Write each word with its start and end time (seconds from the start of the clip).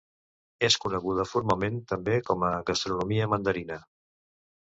És 0.67 0.77
coneguda 0.85 1.25
formalment 1.31 1.77
també 1.91 2.15
com 2.29 2.45
a 2.47 2.49
gastronomia 2.71 3.29
mandarina. 3.35 3.79